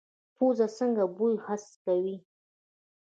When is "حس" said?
1.45-1.65